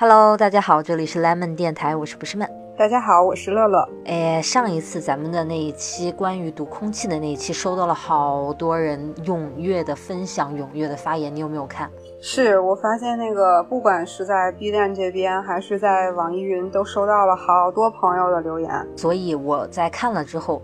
[0.00, 2.48] Hello，大家好，这里是 Lemon 电台，我是不是闷。
[2.74, 3.86] 大家好，我是乐乐。
[4.06, 11.90] 哎，上一次咱们的那一期关于读空气的那一期，收到了好多人踊跃的分享、踊跃的发言，你有没有看？
[12.22, 18.70] 是我发现那个，不管是在 B 站这边，还是在网易云，都收到了好多朋友的留言。
[18.96, 20.62] 所以我在看了之后。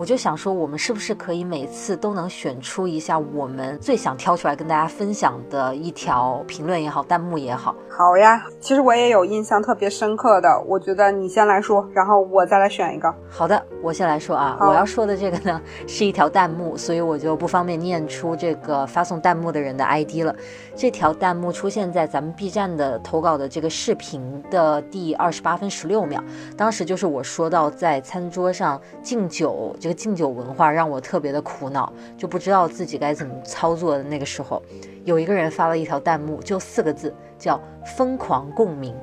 [0.00, 7.76] 我就想说，我们是不是可以每次都能选出一下我们最想挑出来跟大家分享的一条评论也好，弹幕也好？
[7.90, 13.14] 好呀，其实我也有印象特别深刻的，我觉得你先来说，然后我再来选一个。
[13.28, 20.34] 好的，我先来说啊，我要说的这个呢是一条弹幕，所以我就不方便念出这个发送弹幕的人的 ID 了。
[20.74, 26.24] 这条弹幕出现在咱们 B 站的投稿的这个视频的第二十八分十六秒，
[26.56, 34.62] 当时就是我说到在餐桌上敬酒敬酒文化让我特别的苦恼，就不知道自己该怎么操作的那个时候，
[35.04, 37.60] 有一个人发了一条弹幕，就四个字，叫
[37.96, 38.94] “疯狂共鸣”，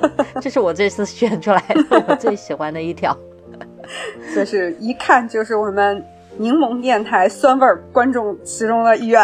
[0.40, 3.16] 这是我这次选出来的我最喜欢的一条，
[4.34, 6.04] 就是一看就是我们。
[6.40, 9.22] 柠檬电台酸味观众其中的一员，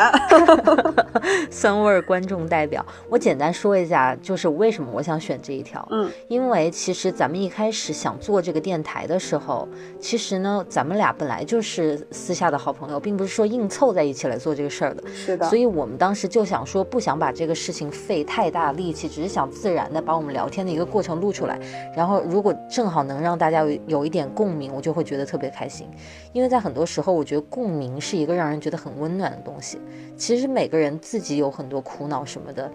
[1.50, 2.84] 酸味观众代表。
[3.08, 5.88] 我简单说一下，就是为什么我想选这一条。
[5.90, 9.66] 嗯，因为其实咱们一开始想做这个电台的时候，
[9.98, 15.02] 其实呢，咱们俩本来就是私下的好朋友，并不是说硬凑在一起来做这个事儿的。
[15.08, 15.46] 是的。
[15.46, 21.58] 所以我们当时就想说，不想把这个事情费太大力气，只是想自然的把我们聊天的一个过程录出来。
[21.96, 25.88] 然后如果正好能让大家有有一点共鸣，我就会觉得特别开心。
[26.34, 27.05] 因为在很多时候。
[27.06, 29.80] 后我觉得共鸣是一个让人觉得很温暖的东西。
[30.16, 32.68] 其实每个人自己有很多苦恼什么的，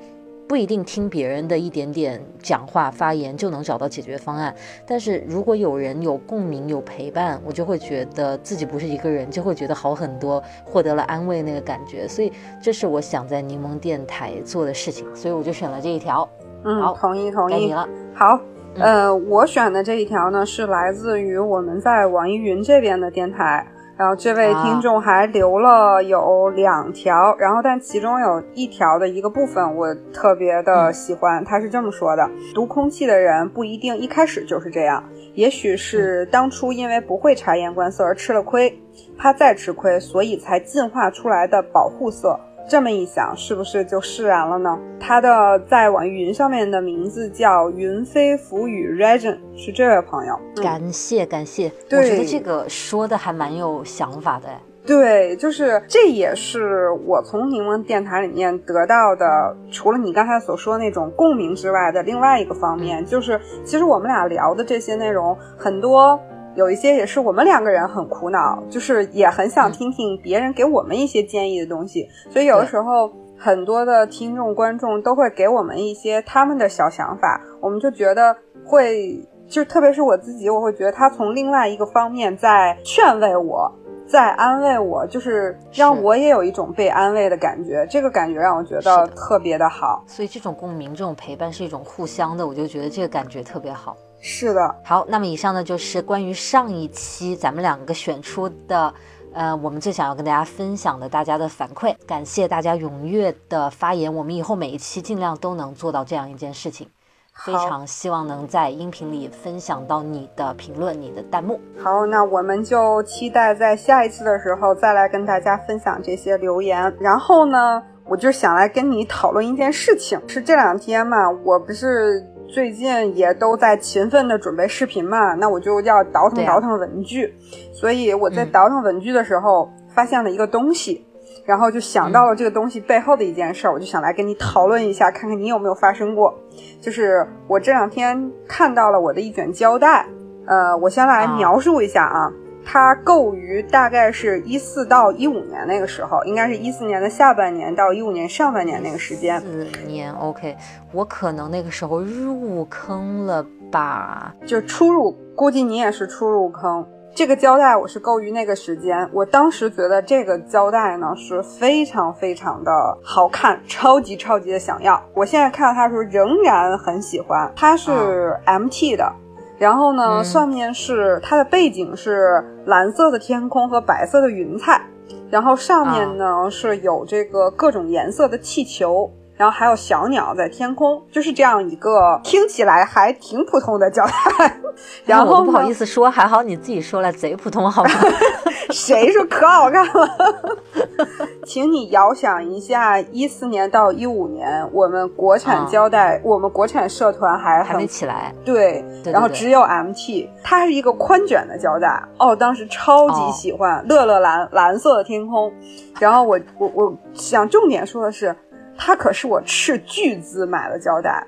[0.48, 4.56] 不一定听别人的一点点讲话发言就能找到解决方案。
[4.88, 12.08] 但是如果有人有共鸣有陪伴，我就会觉得自己不是一个人，就会觉得好很多，获得了安慰那个感觉。
[12.08, 16.28] 所以这是我想在柠檬电台做的事情，所以我就选了这一条。
[16.64, 17.54] 嗯，好，同意同意。
[17.54, 17.90] 该你了。
[18.14, 18.40] 好，
[18.76, 23.68] 呃，我选的这一条呢是来自于我们在网易云这边的电台。
[24.02, 35.04] 然后这位听众还留了有两条，然后但其中有一条的一个部分我特别的喜欢，他是这么说的：读空气的人不一定一开始就是这样，
[35.36, 38.76] 也许是当初因为不会察言观色而吃了亏，
[39.20, 42.40] 怕再吃亏，所以才进化出来的保护色。
[42.72, 44.80] 这么一想，是不是就释然了呢？
[44.98, 50.40] 他的在网易云上面的名字叫云飞浮雨 Regen，是这位朋友。
[50.64, 54.48] 感谢感谢，我觉得这个说的还蛮有想法的。
[54.86, 66.18] 对，就是这也是我从柠檬电台里面得到的，除了你刚才所说那种共鸣之外的另外一个方面，就是其实我们俩聊的这些内容很多。
[66.56, 78.36] 有一些也是我们两个人很苦恼，就是也很想听听别人给我们一些建议的东西，所以有的时候很多的听众观众都会给我们一些他们的小想法，我们就觉得
[78.66, 79.18] 会，
[79.48, 83.72] 就特别是我自己，我会觉得他从另外一个方面在劝慰我，
[84.06, 90.04] 在安慰我，就是让我也有一种被安慰的感觉，这个感觉让我觉得特别的好。
[90.06, 93.96] 所以这种共鸣、这种陪伴是一种互相的，我就觉得这个感觉特别好。
[94.22, 98.94] 是的，好，那么以上呢就是关于上一期咱们两个选出的，
[99.34, 106.88] 呃，我们最想要跟大家分享的大家的反馈，感谢大家踊跃的发言，我们以后每一期尽量都能做到这样一件事情，
[107.34, 111.60] 非常希望能在音频里分享到你的评论、你的弹幕。
[111.84, 116.96] 好，那我们就期待在下一次的时候再来跟大家分享这些留言。
[117.00, 122.24] 然后呢，我就想来跟你讨论一件事情，是这两天嘛，我不是。
[122.52, 127.34] 最近也都在勤奋的准备视频嘛，那我就要倒腾倒腾文具，
[127.74, 131.06] 所以我在倒腾文具的时候发现了一个东西，
[131.46, 136.34] 然后就想到了这个东西背后的一件事儿，我就想来跟你讨论一下，看看你有没有发生过。
[136.82, 140.06] 就是我这两天看到了我的一卷胶带，
[140.46, 142.34] 呃，我先来描述一下啊。
[142.74, 149.42] 它购于大概是一四到一五年那个时候，应该是一四年的下半年到一五年上半年那个时间。
[149.42, 150.56] 四年，OK，
[150.94, 154.34] 我可能那个时候入坑了吧？
[154.46, 156.88] 就初入，估计你也是初入坑。
[157.14, 162.72] 这个胶带我是购于那个时间，我当时觉得这个胶带呢是非常非常的
[163.04, 164.98] 好看，超级超级的想要。
[165.14, 169.12] 我现在看到它的时候仍然很喜欢，它是 MT 的。
[169.62, 174.82] 然后呢，上面是它的背景是蓝色的天空和白色的云彩，
[175.30, 179.08] 然后上面呢是有这个各种颜色的气球，
[179.42, 184.56] 然后还有小鸟在天空，就是这样一个听起来还挺普通的胶带。
[185.04, 187.90] 然后不好意思说，还好你自己说了，贼普通，好吗？
[188.70, 190.60] 谁说可好看了？
[191.44, 198.32] 请你遥想一下，一四年到一五年，我们国产胶带，我们国产社团还还没起来。
[198.46, 202.00] 对，然后只有 MT，它是一个宽卷的胶带。
[202.20, 205.52] 哦，当时超级喜欢乐乐蓝蓝色的天空。
[206.00, 208.36] 然后我我我想重点说的是，
[208.84, 211.24] 它可是我斥巨资买的胶带。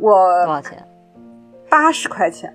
[0.00, 0.12] 我
[0.44, 0.84] 多少钱？
[1.70, 2.52] 八十块钱。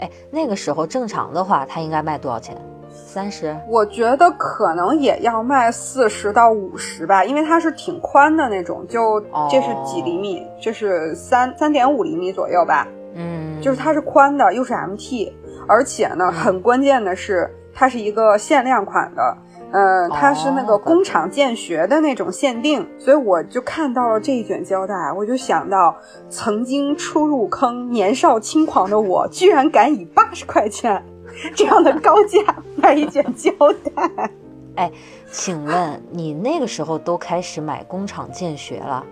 [0.00, 2.56] 哎，那个时候正常的话，它应该卖多少钱？
[2.90, 3.56] 三十？
[3.68, 10.44] 我觉得可能也要卖四十到五十吧，因为它是挺宽的那种，就这是几厘米？
[10.60, 12.88] 这是三三点五厘米左右吧？
[13.14, 15.32] 嗯，就是它是宽的，又是 MT，
[15.68, 19.36] 而且呢，很关键的是，它是一个限量款的。
[19.70, 25.94] 嗯，它是那个工厂建学的那种限定，所以我就看到了这一卷胶带，我就想到
[26.30, 31.04] 曾经初入坑、年少轻狂的我，居然敢以八十块钱
[31.54, 32.40] 这样的高价
[32.76, 33.52] 买一卷胶
[33.94, 34.30] 带。
[34.76, 34.90] 哎，
[35.30, 39.04] 请问你那个时候都开始买工厂建学了？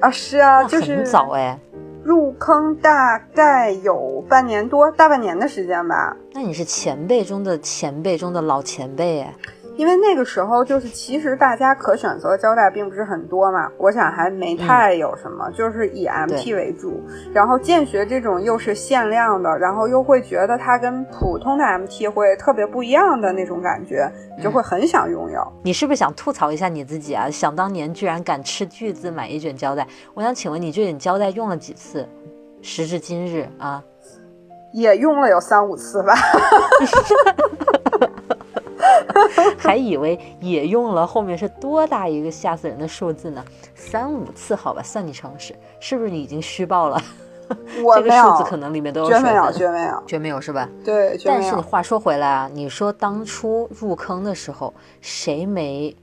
[0.00, 1.58] 啊，是啊，就是很早哎。
[2.04, 6.16] 入坑大概有半年多，大半年的时间吧。
[6.32, 9.34] 那你是前辈中的前辈中的老前辈哎。
[9.82, 17.02] 因为那个时候就是，其实大家可选择的胶带并不是很多嘛，我想还没太有什么，就是以 MT 为主。
[17.34, 25.52] 然后见学这种又是限量的，然后又会觉得它跟普通的 MT 会特别不一样的那种感觉，你就会很想拥有。
[25.64, 27.28] 你是不是想吐槽一下你自己啊？
[27.28, 29.84] 想当年居然敢斥巨资买一卷胶带，
[30.14, 32.08] 我想请问你这卷胶带用了几次？
[32.62, 33.82] 时至今日啊，
[34.72, 36.14] 也用了有三五次吧。
[39.58, 43.44] 还以为也用了，后面是多大一个吓死人的数字呢？
[43.74, 47.00] 三五次，好吧，算你诚实，是不是你已经虚报了？
[47.48, 50.68] 这个数字可能里面都有绝没有，绝没有，绝没有是吧？
[50.84, 55.94] 对，但是你话说回来啊，你说当初入坑的时候，谁没？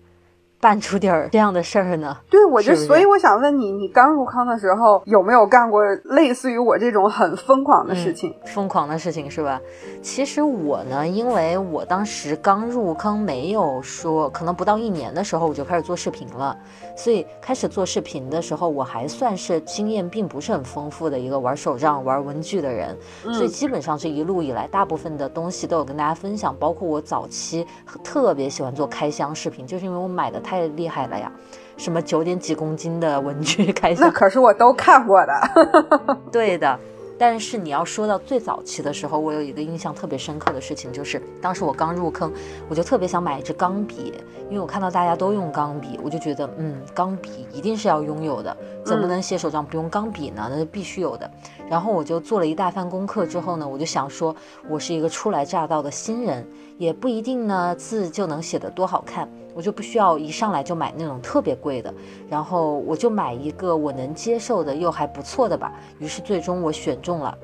[0.62, 2.18] 办出点儿这样的事儿呢？
[2.30, 8.36] 对，我就所以我想问你，你刚入坑的时候有没有干过类似于我这种很疯狂的事情？
[8.46, 9.62] 疯狂的事情是吧？
[10.02, 16.58] 其实我呢，因为我当时刚入坑，没有说可能不到一年的时候我就开始做视频了，
[17.00, 27.66] 所以开始做视频的时候，我还算是经验并不是很丰富的一个玩手账、玩文具的人，所以基本上这一路以来，大部分的东西都有跟大家分享，包括我早期
[28.04, 30.40] 特别喜欢做开箱视频，就是因为我买的。
[30.50, 31.32] 太厉害了呀！
[31.78, 36.18] 什么九点几公斤的文具 开箱，那可是我都看过的。
[36.32, 36.80] 对的。
[37.20, 42.32] 但是你要说到最早期的时候，我有一个印象特别深刻的事情，就是当时我刚入坑，
[42.70, 44.14] 我就特别想买一支钢笔，
[44.50, 48.56] 因为我看到大家都用钢笔，我就觉得，嗯，钢笔一定是要拥有的，
[48.86, 50.48] 怎么能写手账不用钢笔呢？
[50.50, 51.30] 那是必须有的。
[51.70, 54.34] 然后我就做了一大番功课之后呢，我就想说，
[54.70, 56.48] 我是一个初来乍到的新人，
[56.80, 59.30] 也不一定呢字就能写得多好看。
[59.54, 61.94] 我就不需要一上来就买那种特别贵的，
[62.30, 65.74] 然后我就买一个我能接受的又还不错的吧。
[65.98, 67.38] 于是最终我选中了，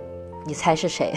[0.45, 1.13] 你猜是谁？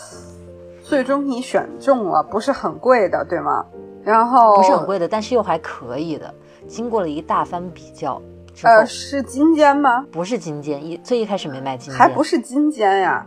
[0.82, 3.66] 最终你选中了，不是很贵的，对吗？
[4.02, 6.32] 然后不是很贵的，但是又还可以的。
[6.66, 8.22] 经过了一大番比较，
[8.62, 10.06] 呃，是金尖吗？
[10.10, 13.26] 不是金尖，一最一开始没买金尖，还不是金尖呀？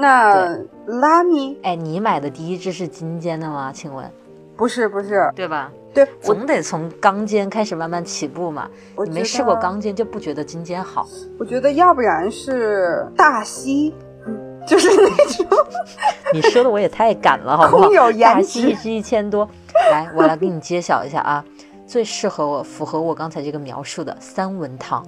[0.00, 0.56] 那
[0.86, 1.58] 拉米？
[1.64, 3.72] 哎，你买的第一支是金尖的吗？
[3.74, 4.08] 请问？
[4.56, 5.72] 不是不是，对吧？
[5.92, 8.68] 对，总得从钢尖开始慢慢起步嘛。
[9.04, 11.04] 你没试过钢尖就不觉得金尖好。
[11.36, 13.92] 我觉得要不然是大西，
[14.66, 15.46] 就是那种。
[16.32, 17.90] 你说的我也太敢了，好不好？
[18.20, 19.48] 大西一支一千多，
[19.90, 21.44] 来，我来给你揭晓一下啊，
[21.86, 25.04] 最适合我、符合我刚才这个描述的三文堂，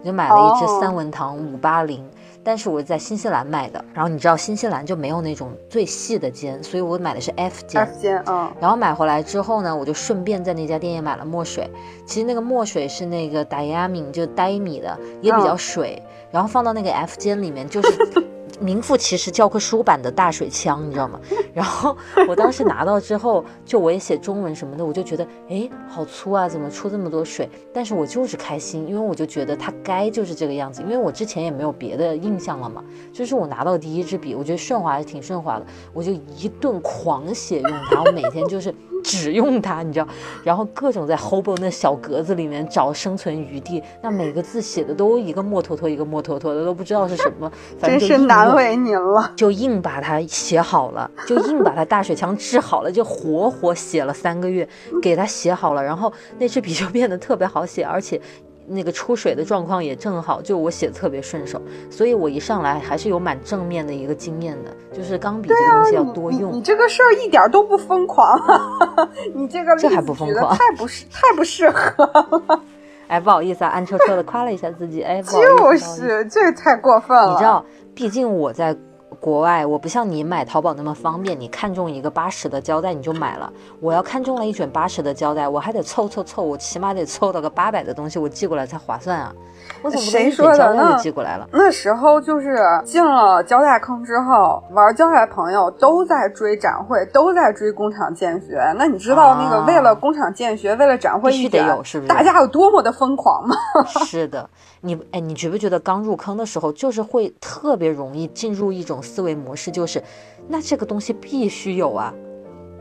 [0.00, 2.04] 我就买了一支三文堂五八零。
[2.46, 7.80] 但是我在新西兰买的，然后你知道新西兰就没有那种最细的尖，所以我买的是 F 尖。
[7.82, 8.48] F 尖，嗯。
[8.60, 11.68] 然后买回来之后呢，我就顺便在那家店也买了墨水。
[12.06, 16.00] 其实那个墨水是那个 Diamine，就呆米的，也比较水。
[16.30, 18.35] 然后放到那个 F 尖里面，就是。
[18.60, 21.20] 名副其实教科书版的大水枪，你知道吗？
[21.52, 21.96] 然后
[22.28, 27.48] 我当时拿到之后，就我也写中文什么的，我就觉得，哎，好粗啊，怎么出这么多水？
[27.72, 32.84] 但是我就是开心，因为我就觉得它该就是这个样子，因为我之前也没有别的印象了嘛。
[33.12, 38.74] 就是我拿到第一支笔，我觉得顺滑还是挺顺滑的，我就一顿狂写用它，我每天就是。
[39.04, 40.08] 只用它，你知道，
[40.42, 47.48] 然后各种在 Hobo 那小格子里面找生存余地，那每个字写的都一个墨脱脱，一个墨脱脱的，都不知道是什么。
[47.78, 54.68] 反正就是难为您了，就硬把它写好了， 就硬把它大水枪治好了，就活活写了三个月，
[55.02, 58.20] 给它写好了，然后那支笔就变得特别好写，而且。
[58.68, 66.52] 那个出水的状况也正好，就我写的特别顺手，所以我一上来还是有蛮正面的一个经验的，就是钢笔这个东西要多用。
[66.52, 68.36] 你这个事儿一点都不疯狂，
[69.36, 70.52] 你这个这还不疯狂？
[70.56, 72.60] 太不适，太不适合了。
[73.06, 75.00] 哎，不好意思啊，暗戳戳的夸了一下自己。
[75.00, 77.30] 哎，就是这太过分了。
[77.30, 77.64] 你知道，
[77.96, 78.76] 毕竟我在。
[79.20, 83.50] 国外我不像你买淘宝那么方便，你看中一个八十的胶带你就买了。
[83.80, 89.32] 我要看中了一卷八十的胶带，我还得凑凑凑，我起码得凑到个八百的东西，我寄过来才划算啊。
[89.80, 90.74] 我怎么谁说的？
[90.74, 91.48] 那寄过来了。
[91.52, 98.60] 那时候就是进了胶带坑之后，玩胶带朋友都在追展会，都在追工厂建学。
[98.76, 102.08] 那你知道那个为了工厂建学，为了展会，必须得有，是不是？
[102.08, 103.56] 大家有多么的疯狂吗？
[104.04, 104.50] 是的。
[104.86, 110.02] 你哎，你觉不觉得刚入坑的时候，就是会特别容易进入一种思维模式，就是
[110.48, 112.14] 那这个东西必须有啊，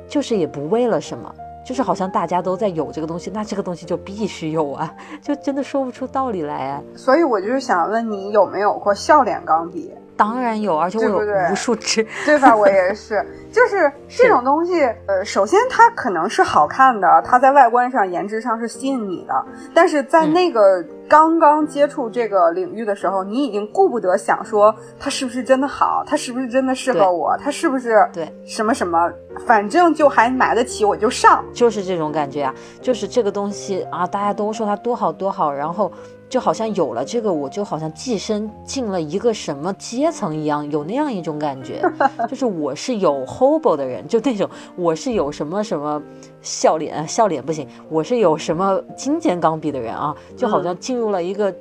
[0.07, 1.33] 就是也不为了什么，
[1.65, 6.83] 就是好像大家都在有这个东西，那这个东西就必须有啊， 就真的说不出道理来啊。
[6.95, 9.91] 所以我就是想问你，有没有过笑脸钢笔？
[10.17, 12.55] 当然有，而且我有无数只， 对吧？
[12.55, 29.11] 我也是，就是 这种东西，呃，首先它可能是好看的，它在外观上、颜值上是吸引你的，但是在那个刚刚接触这个领域的时候，你已经顾不得想说它是不是真的好，它是不是真的适合我，它是不是对什么什么，
[29.45, 35.91] 反正就还买得起我就上，就是这种感觉啊，就是这个东西啊，大家都说它多好多好，然后。
[36.27, 41.81] 就好像有了这个，我就好像寄生进了一个什么阶层一样，有那样一种感觉，
[42.27, 46.01] 就是我是有 hobo 的人，就那种我是有什么什么
[46.41, 51.53] 笑脸，笑脸不行，我是有什么金尖钢笔的人啊，就好像进入了一个。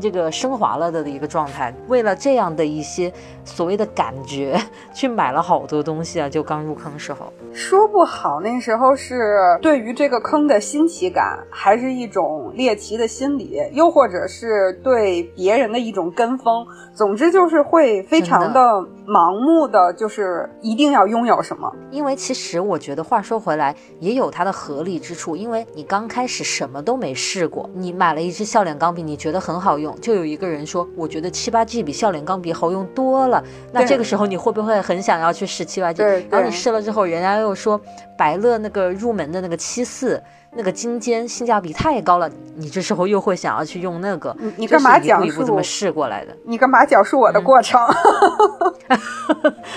[0.00, 3.12] 这个升华了的一个状态，为了这样的一些
[3.44, 4.60] 所谓的感觉，
[4.94, 6.28] 去买了好多东西啊！
[6.28, 16.66] 就刚入坑时候，说不好那时候是对于这个坑的新奇感，还是一种猎奇的心理，又或者是对别人的一种跟风。
[16.94, 18.60] 总之就是会非常的
[19.06, 21.74] 盲目的，就是一定要拥有什么。
[21.90, 25.34] 因为其实我觉得，话说回来，也有它的合理之处。
[25.34, 33.42] 因为你刚开始什么都没试过，你买了一支笑脸钢笔，你觉得很好用，就有一个人说，我觉得七八 G 比笑脸钢笔好用多了。
[33.72, 36.02] 那这个时候你会不会很想要去试七八 G？
[36.30, 37.80] 然后你试了之后，人家又说
[38.16, 40.22] 百乐那个入门的那个七四。
[40.54, 46.36] 那个金尖性价比太高了，你这时候又会想要去用那个，你干嘛讲述一步一步这么试过来的？
[46.44, 47.80] 你干嘛讲述我的过程？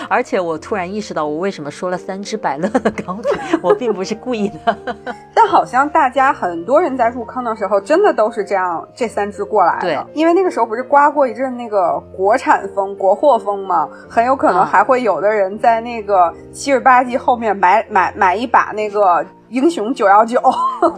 [0.10, 3.29] 而且我突然意识到，我为什么说了三支百乐的钢笔，
[3.63, 4.77] 我并不是故意的。
[5.34, 9.82] 但好像大家很多人在入坑的时候，真的都是这样，这三支过来的。
[9.82, 13.88] 对，因为那个时候不是刮过一阵那个国产风、国货风吗？
[14.10, 19.25] 很有可能还会有的人在那个七十八 G 后面买买买一把那个。
[19.50, 20.40] 英雄九幺九，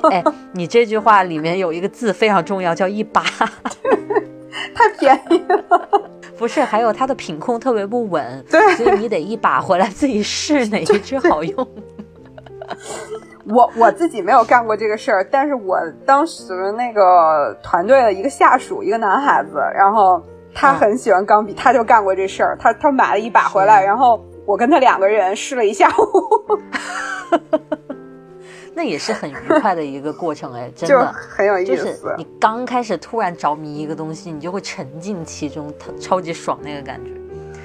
[0.10, 0.24] 哎，
[0.54, 3.22] 你这句话里面有一个字非常重要，叫一把，
[4.74, 5.90] 太便宜了。
[6.38, 11.68] 不是，还有它的品控特别不稳， 对，所以你得一把回来自己试哪一支好用。
[13.50, 20.22] 我我自己没有干过这个事儿，但是我当时那个团队的一个下属，一个男孩子，然后
[20.54, 26.60] 他很喜欢钢笔，他就干过这事儿，他他买了一把回来，然后我跟他两个人试了一下午。
[28.78, 31.76] 那也是很愉快的一个过程哎，真的很有意思。
[31.76, 37.12] 就是你刚开始突然着迷一个东西，你就会沉浸其中，超级爽那个感觉。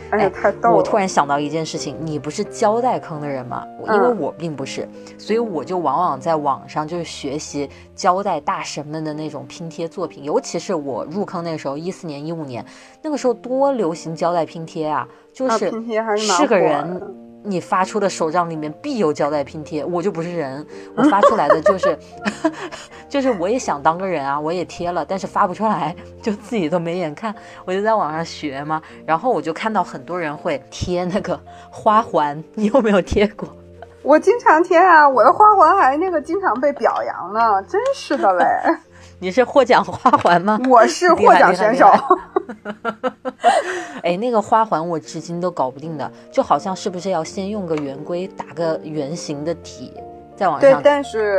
[0.08, 0.76] 哎，太逗了！
[0.76, 3.62] 我突然想到一件事情，你不是胶带坑的人吗？
[3.88, 4.88] 因为我并不是，
[5.18, 10.24] 所以我就往往在网上就是学习胶带大神们的那种拼贴作品。
[10.24, 12.64] 尤其是我入坑那个时候，一四年、一五年，
[13.02, 15.70] 那个时候多流行胶带拼贴啊，就是
[16.18, 17.00] 是个人。
[17.44, 20.64] 你发出的手账里面必有胶带拼贴，我就不是人，
[20.96, 21.98] 我发出来的就是，
[23.08, 27.34] 就是我也想当个人啊，我也贴了，但是发不出来，就自己都没眼看，
[27.64, 33.48] 我就在网上学嘛，然后我就看到很多人会贴那个花环，你有没有贴过？
[34.02, 38.44] 我经常贴啊，我的花环还那个经常被表扬呢，真是的嘞。
[39.22, 40.58] 你是获奖花环吗？
[40.68, 41.88] 我是获奖选手。
[44.02, 49.94] 哎，那个花环我至今都搞不定的，就好像是不是要先用个圆规打个圆形的体，
[50.34, 50.82] 再往上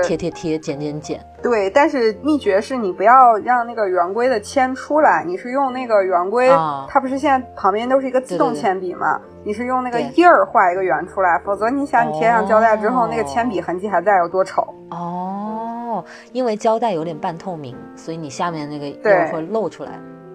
[0.03, 1.19] 贴贴贴剪剪剪。
[1.41, 6.49] 对，但是秘诀是你不要让那个圆规的铅出来，你是用那个圆规，
[6.87, 9.19] 它不是现在旁边都是一个自动铅笔吗？
[9.43, 14.65] 你是用那个印儿画一个圆出来，否则你想你贴上胶带之后，那个铅笔痕迹还在，有多丑？
[14.91, 19.91] 哦，因为胶带有点半透明，所以你下面那个印儿会露出来。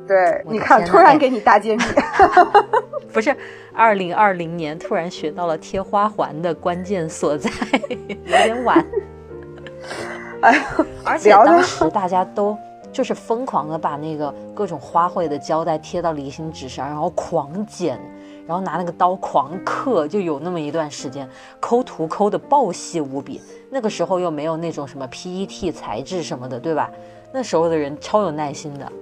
[0.07, 1.83] 对，你看，突然给你大揭秘
[3.19, 3.37] 不是
[3.75, 7.51] 二零二零年突然学到了贴花环的关键所在，
[7.99, 8.87] 有点晚。
[10.41, 10.65] 哎，
[11.05, 12.57] 而且当时大家都
[12.93, 17.99] 就是疯狂的把那个各种花卉的胶带贴到离心纸上，然后狂剪，
[18.47, 23.43] 然后拿那个刀狂刻，就有那么一段时间，抠图抠的爆细无比。
[23.69, 26.89] 那个时候又没有那种什么 PET 材质什么的，对吧？
[27.33, 28.93] 那时候的人超有耐心的。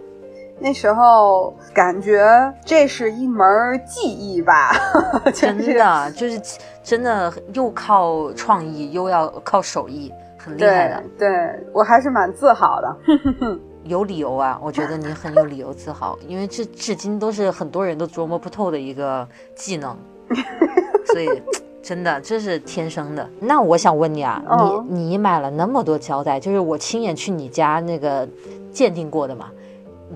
[0.59, 3.47] 那时候感觉这是一门
[3.87, 4.73] 技艺吧，
[5.35, 6.41] 真的就是
[6.83, 11.03] 真的又靠创意又要靠手艺，很厉害的。
[11.19, 11.29] 对
[11.73, 12.97] 我还是蛮自豪的，
[13.85, 19.95] 有理由啊，我觉得你很有理由自豪，因为这至今都是很多人都琢磨不透的一个技能，
[21.13, 21.43] 所以
[21.83, 23.29] 真的这是天生的。
[23.41, 24.43] 那我想问你啊，
[24.89, 28.27] 你你买了那么多胶带，就是我亲眼去你家那个
[28.73, 29.51] 鉴定过的嘛？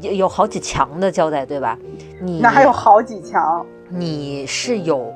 [0.01, 1.79] 有有好几墙的胶带，对吧？
[2.21, 3.65] 你哪有好几墙？
[3.89, 5.13] 你是有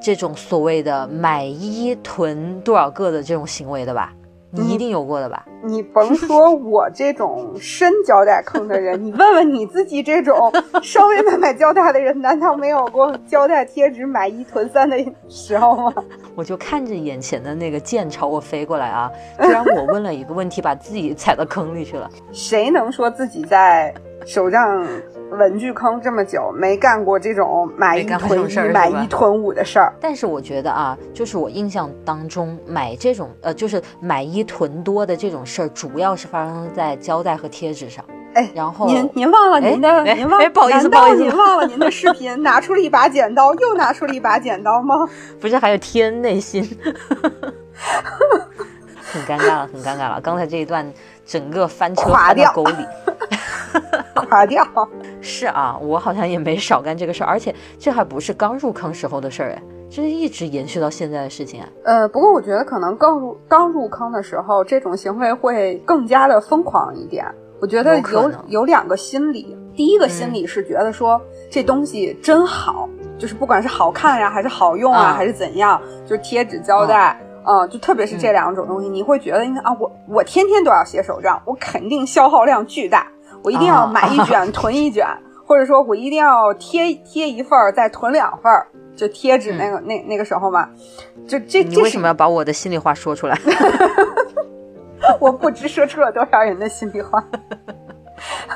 [0.00, 4.14] 这种所谓的买一囤多少个的这种行为的吧？
[4.50, 5.44] 你一定有过的吧？
[5.62, 10.50] 你甭说我这种深胶带坑的人，你问问你自己，这种
[10.82, 14.96] 稍微买买胶带的人，难道没有过胶带贴纸买一囤三的
[15.28, 15.94] 时候吗？
[16.34, 19.10] 我就看着眼前的那个剑朝我飞过来啊！
[19.42, 22.08] 居然我问了一个问题，把自己踩到坑里去了。
[22.32, 23.92] 谁能说自己在
[24.28, 24.86] 手账？
[25.30, 38.04] 文具坑这么久没干过这种买一囤一买一囤五的事儿，但是我觉得啊，就是我印象当中买这种呃，就是买一囤多的这种事儿，主要是发生在胶带和贴纸上。
[38.34, 45.08] 哎，然后您您忘了您的您忘不好意思不好意思，您忘了您的视频，拿出了一把剪刀，又拿出了一把剪刀吗？
[45.40, 46.62] 不是，还有天内心，
[49.10, 50.20] 很尴尬了，很尴尬了。
[50.22, 50.90] 刚才这一段
[51.24, 52.76] 整个翻车翻到沟里。
[54.14, 54.64] 垮掉
[55.20, 61.68] 是啊，我好像也没少干这个事儿，而且这还不是刚入坑时候的事儿哎，这是一直延续到现在的事情啊。
[61.84, 67.24] 呃，不过我觉得可能刚入刚入坑的时候，这种行为会更加的疯狂一点。
[67.60, 71.20] 我觉得有有两个心理，第一个心理是觉得说
[71.50, 83.08] 这东西真好，就是不管是好看呀，还是好用啊，还是怎样，就是贴纸胶带，嗯，就特别是这两种东西，你会觉得，因为啊，我我天天都要写手账，我肯定消耗量巨大。
[83.44, 85.06] 我一定要买一卷 囤一卷，
[85.46, 88.66] 或者说我一定要贴贴一份儿再囤两份儿，
[88.96, 90.68] 就贴纸那个那那个时候嘛，
[91.26, 93.38] 就这你为什么要把我的心里话说出来？
[95.20, 97.24] 我不知说出了多少人的心里话。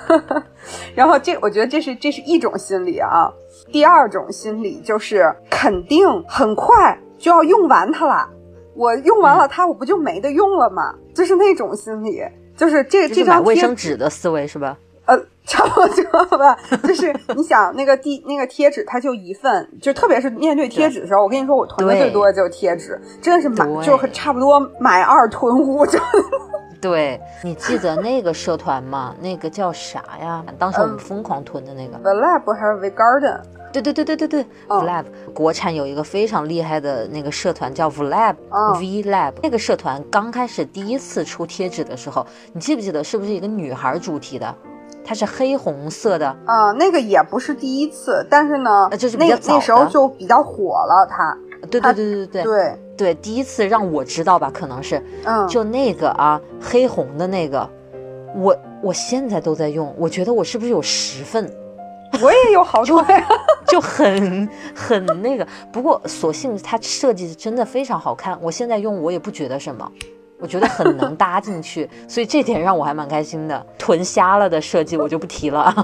[0.95, 3.31] 然后这我觉得这是这是一种心理啊，
[3.71, 8.29] 第二种心理就是肯定很快就要用完它了，
[8.75, 10.95] 我用完了它我不就没得用了吗？
[11.15, 12.21] 就是那种心理。
[12.57, 14.77] 就是这这张卫生纸的思维是吧？
[15.07, 16.57] 呃， 差不多吧。
[16.85, 25.85] 就是你想那个地那个贴纸，它就一份，就特别是面对贴纸的时候，我跟你说，我囤的最多的就是贴纸，真的是买就差不多买二囤五。
[25.87, 25.99] 就
[26.83, 29.15] 对你记得那个社团吗？
[29.21, 30.45] 那个叫啥呀？
[30.59, 31.97] 当时我们疯狂囤的那个。
[31.99, 33.41] The Lab 还是 The Garden？
[33.73, 39.33] 对对对对对对，Vlab 国产有一个非常厉害的那个社团叫 Vlab，V Lab。
[39.43, 44.55] 那个社团刚开始第一次出贴纸的时候，你记不记得是不是一个女孩主题的？
[45.05, 46.29] 它是黑红色的。
[46.45, 51.07] 啊，那个也不是第一次，但是呢，就是那那时候就比较火了。
[51.09, 51.35] 它，
[51.71, 57.69] 对对对对对对对，第一次让我知道吧，可能是，嗯，就那个啊，黑红的那个，
[58.35, 61.51] 我我现在都在用，我觉得我是不是有十份？
[62.21, 63.27] 我也有好多呀，
[63.67, 65.47] 就很很那个。
[65.73, 68.39] 不过，所幸它设计真的非常好看。
[68.43, 69.91] 我现在用我也不觉得什么，
[70.39, 73.67] 我觉得很能搭进去，所以这点让我还蛮开心的。
[73.79, 75.75] 囤瞎了的设计我就不提了。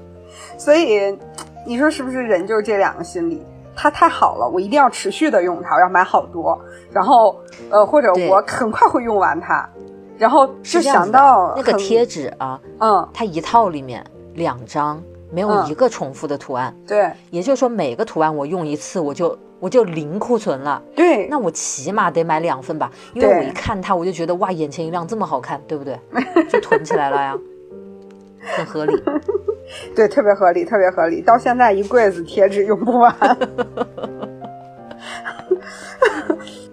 [0.56, 1.14] 所以，
[1.66, 3.42] 你说是不是人就是这两个心理？
[3.76, 6.58] 它太好了，我一定要持续的用它，我要买好多。
[6.92, 9.68] 然后，呃，或者我很快会用完它，
[10.18, 15.02] 然后就想到那个贴纸啊，嗯，它一套里面两张。
[15.30, 25.98] 没有一个重复的图案，对，也就是说每个图案我用一次我就我就零库存了，对，那我起码得买两份吧，因为我一看它我就觉得哇眼前一亮这么好看，对不对？
[26.48, 27.36] 就囤起来了呀，
[28.56, 28.94] 很合理，
[29.94, 33.14] 对，特别合理，特别合理，到现在一柜子贴纸用不完，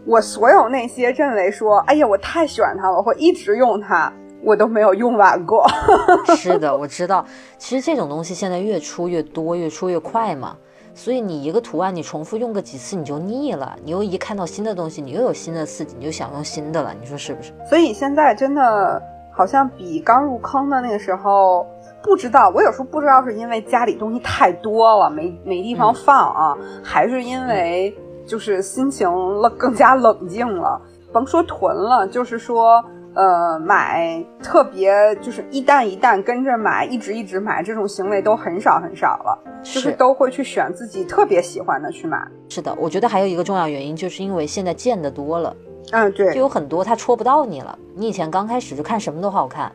[0.06, 4.12] 我所有那些认为说哎呀我太喜欢它了，我会一直用它。
[4.44, 5.64] 我都没有用完过。
[6.36, 7.24] 是的，我知道。
[7.60, 10.58] 其实这种东西现在越出越多，越出越快嘛。
[10.96, 13.76] 所以你一个图案，你重复用个几次你就腻了。
[13.84, 16.92] 你又一看到新的东西，你又有新的刺激，你就想用新的了。
[17.00, 17.54] 你说是不是？
[17.70, 19.00] 所以现在真的
[19.32, 21.68] 好像比刚入坑的那个时候，
[22.04, 22.52] 不知道。
[22.54, 30.82] 我有时候不知道是因为家里东西太多了，没没地方放啊，还是因为就是心情了更加冷静了。
[31.12, 32.84] 甭说囤了，就是说。
[33.14, 42.26] 呃，买特别就是一单一单跟着买，一直一直买这种行为都很少很少了，就是都会去选自己特别喜欢的去买。
[42.48, 45.54] 是的，我觉得还有一个重要原因，就是因为现在见的多了，
[45.92, 47.78] 嗯，对，就有很多他戳不到你了。
[47.94, 49.70] 你以前刚开始就看什么都好看，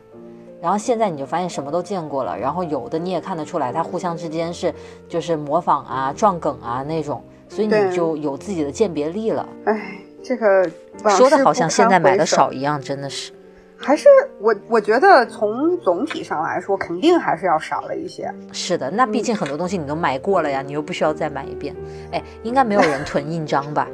[0.61, 4.73] 然后现在你就发现什么都见过了，然后有的你也看得出来，他互相之间是
[5.07, 9.47] 就是模仿啊、撞梗啊那种，所以你就有自己的鉴别力了。
[9.65, 9.99] 哎。
[10.23, 10.69] 这个
[11.11, 13.31] 说的好像现在买的少一样，真的是。
[13.79, 14.07] 还是
[14.39, 18.33] 我我觉得从总体上来说，肯定还是要少了一些。
[18.51, 21.75] 是的，那毕竟很多东西你都买过了呀，你又不需要再买一遍。
[22.11, 23.87] 哎，应该没有人囤印章吧？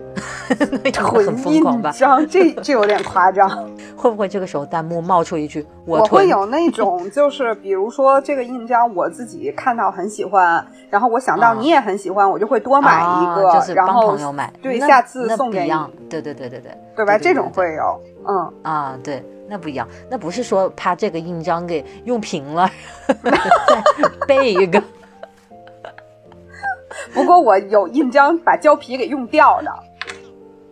[0.94, 3.50] 囤印章，这这有点夸张。
[3.96, 14.52] 会不会这个时候弹幕冒出一句“我会有那种， 就是比如说这个印章，我自己看到很喜欢，然后我想到你也很喜欢，我就会多买一个，就是帮朋友买。
[14.62, 15.72] 对，下次送给你。
[16.10, 17.18] 对对对对对，对吧？
[17.18, 19.24] 这种会有，嗯啊，对。
[19.48, 22.70] 那不一样，那不是说怕这个印章给用平了，
[23.24, 24.82] 再背一个。
[27.14, 29.72] 不过我有印章把胶皮给用掉的。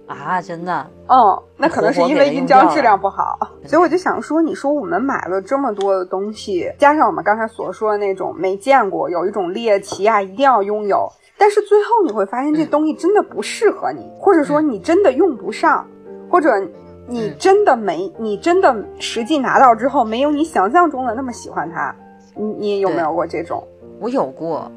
[0.08, 0.88] 啊，真的？
[1.08, 11.08] 嗯，那可能是因为印章质量不好，所以我就想说，你说我们买了这么多的东西，加上我们刚才所说的那种没见过，有一种猎奇啊，一定要拥有，
[11.38, 15.86] 但是最后你会发现这东西真的不适合你，或者说你真的用不上，
[16.30, 16.50] 或者。
[17.08, 21.96] 你真的没，你真的实际拿到之后，没有你想象中的那么喜欢它。
[22.36, 23.64] 你你有没有过这种？
[24.00, 24.72] 我有过，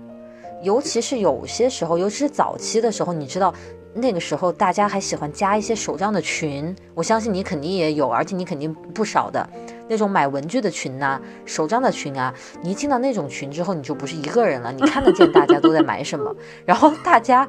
[0.62, 3.52] 尤其是有些时候，尤其是早期的时候，你知道。
[3.96, 9.48] 那个时候大家还喜欢加一些手账的群，我相信你肯定也有，而且你肯定不少的
[9.88, 12.32] 那种买文具的群呐，手账的群啊。
[12.62, 16.34] 你一进到那种群之后，你就不是一个人了，你看得见大家都在买什么。
[16.64, 17.46] 然后大家，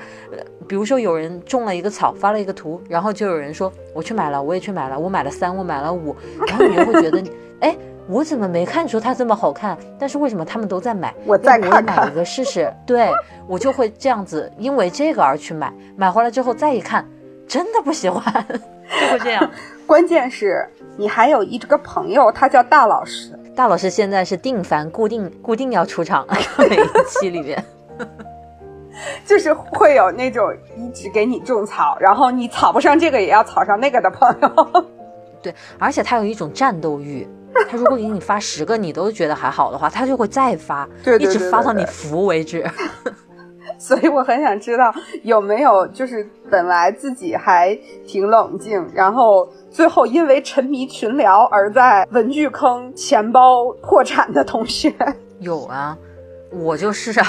[0.67, 6.15] 比如说有人种了一个草，发了一个图，然后就有人说我去买了，我也去买了，我买了三，我买了五，
[6.47, 7.23] 然后你就会觉得，
[7.61, 7.77] 哎。
[8.07, 9.75] 我怎么没看出它这么好看？
[9.97, 11.11] 但是为什么他们都在买？
[11.25, 12.71] 我再看看，买一个试试。
[12.85, 13.09] 对
[13.47, 15.73] 我就会这样子，因为这个而去买。
[15.97, 17.03] 买回来之后再一看，
[17.47, 19.49] 真的不喜欢， 就会这样。
[19.87, 20.63] 关键是
[20.97, 23.37] 你还有一个朋友，他叫大老师。
[23.55, 26.27] 大老师现在是定番，固定固定要出场，
[26.57, 27.63] 每一期里面，
[29.25, 34.85] 就是会有那种一直给你种草，然后你草不上这个也要草上那个的朋友。
[35.41, 37.27] 对，而且他有一种战斗欲。
[37.69, 40.85] 他如果给你发十个，你都觉得还好的话，他就会再发，
[41.19, 42.69] 一直发到你服为止。
[43.79, 54.93] 所以我很想知道有没有就是本来自己还挺冷静，然后最后因为沉迷群聊而在文具坑钱包破产的同学。
[55.39, 55.97] 有啊。
[56.51, 57.25] 我就是啊，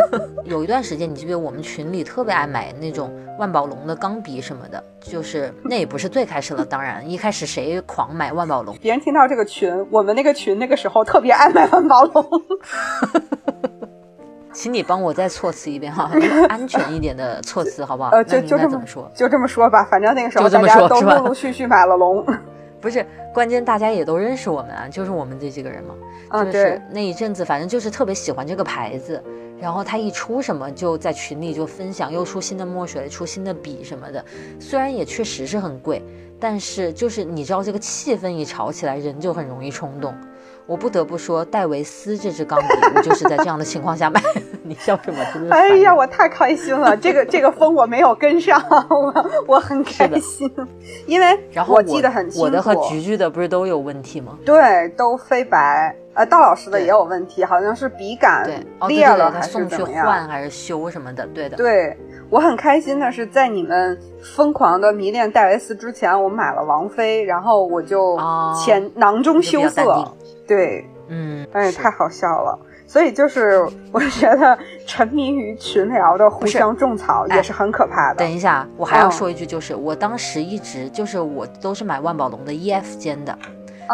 [0.46, 4.82] 有一段时间，你记不记得我们群里特别爱买那种万宝龙的钢笔什么的？
[5.02, 8.74] 就是那也不是最开始了，当然一开始谁狂买万宝龙？
[8.80, 12.24] 别人听到这个群，我们那个群那个时候特别爱买万宝龙。
[14.52, 16.10] 请你帮我再措辞一遍哈，
[16.48, 18.10] 安全一点的措辞好不好？
[18.10, 22.24] 呃，就就这么说，就这么说吧，反正那个时候大家都陆陆续续买了龙。
[22.80, 25.94] 不是，关键大家也都认识我们啊，就是我们这几个人嘛。
[26.44, 29.22] 就是那一阵子，反正就是特别喜欢这个牌子，
[29.60, 34.24] 然后他一出什么就在群里就分享，又出新的墨水，出新的笔什么的。
[34.58, 36.02] 虽然也确实是很贵，
[36.40, 40.12] 但是就是你知道这个气氛一炒起来，人就很容易冲动。
[40.66, 44.20] 我不得不说，戴维斯这支钢笔，我就是在这样的情况下买。
[44.64, 45.18] 你笑什么？
[45.50, 46.96] 哎呀，我太开心了！
[46.96, 50.50] 这个这个风我没有跟上，我我很开心，
[51.06, 54.38] 因为然后我记得很清楚，我的和菊菊的不是都有问题吗？
[54.44, 55.94] 对，都飞白。
[56.14, 58.46] 呃，道老师的也有问题，好像是笔杆
[58.86, 60.06] 裂了还是怎么样？
[60.06, 61.26] 换还是修什么的？
[61.28, 61.56] 对的。
[61.56, 61.96] 对
[62.28, 68.18] 我很开心的是，在你们疯狂的迷恋戴维斯之前，我买了王菲，然后我就
[68.62, 70.06] 前囊中羞涩。
[70.46, 72.58] 对，嗯，哎，太好笑了。
[72.86, 78.16] 所以就是我觉得沉迷于群聊的互相种草也是很可怕的。
[78.16, 83.36] 等一下，我还要说一句，就是我当时一直就是我都是买万宝龙的 E F 尖的。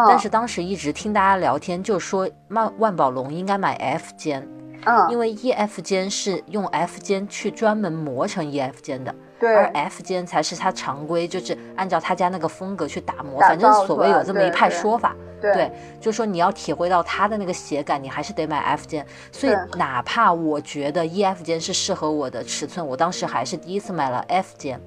[0.06, 4.46] 但是当时一直听大家聊天，就说万万宝龙应该买 F 尖，
[4.84, 15.27] 嗯，因为 E F 尖是用 F 尖去专门磨成 E F 尖的，对，而 F 尖才是它常规，就是按照他家那个风格去打磨，反正所谓有这么一派说法，对，
[16.00, 24.80] 就说你要体会到它的那个写感，你还是得买 F 键，所以哪怕我觉得 E F 键是适合我的尺寸，我当时还是第一次买了 F 键。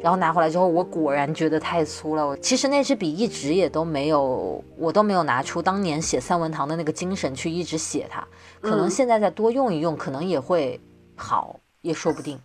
[0.00, 2.24] 然后拿回来之后，我果然觉得太粗了。
[2.24, 8.24] 我其实那支笔一直也都没有，我都没有拿出当年写三文堂的那个精神去一直写它。
[8.60, 10.80] 可能现在再多用一用，可能也会
[11.16, 12.38] 好，也说不定。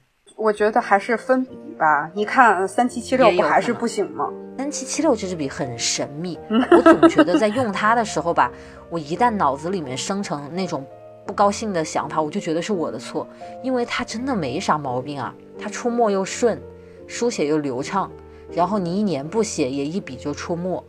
[0.43, 2.11] 我觉得还是分笔吧。
[2.13, 4.29] 你看三七七六不还是不行吗？
[4.57, 6.37] 三七七六这支笔很神秘，
[6.69, 8.51] 我总觉得在用它的时候吧，
[8.89, 10.85] 我一旦脑子里面生成那种
[11.25, 13.25] 不高兴的想法，我就觉得是我的错，
[13.63, 16.61] 因为它真的没啥毛病啊，它出墨又顺，
[17.07, 18.11] 书写又流畅，
[18.51, 20.83] 然后你一年不写也一笔就出墨，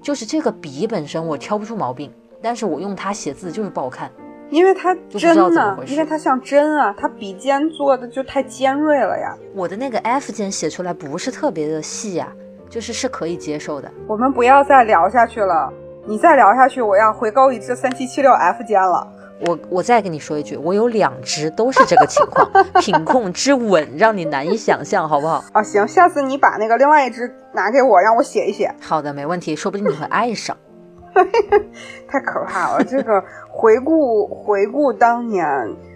[0.00, 4.08] 就是这个笔本身我挑不出毛病，但是我用它写字就是不好看。
[4.50, 9.34] 因为它就不知道针呢怎么回，事因为它像针啊，它笔尖做的就太尖锐了呀。
[9.54, 12.28] 我的那个 F 键写出来不是特别的细呀、
[12.68, 13.90] 就是是可以接受的。
[14.06, 15.72] 我们不要再聊下去了，
[16.06, 19.06] 你再聊下去，我要回购一支三七七六 F 键了。
[19.46, 22.46] 我我再跟你说一句，我有两只都是这个情况，
[22.82, 25.42] 品控之稳让你难以想象，好不好？
[25.52, 28.70] 啊，行，下次你把那个另外一支拿给我，让我写一写。
[28.82, 30.54] 好的，没问题，说不定你会爱上。
[32.08, 32.84] 太可怕了！
[32.84, 35.46] 这个回顾 回顾当年，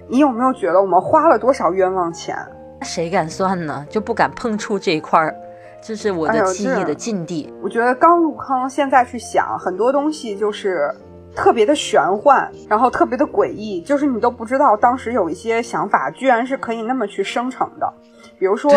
[0.09, 2.37] 你有没有觉得我们花了多少冤枉钱？
[2.83, 3.87] 谁敢算呢？
[3.88, 5.35] 就不敢碰触这一块儿，
[5.81, 7.53] 这是我的记忆的禁地。
[7.62, 10.92] 我觉得刚入坑，现在去想很多东西就是
[11.35, 17.90] 特别的玄幻，然后特别的诡异，就是你都不知道当时有一些想法居然是可以那么去生成的。
[18.38, 18.70] 比如说，